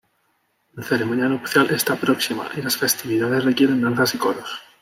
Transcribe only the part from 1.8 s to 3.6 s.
próxima y las festividades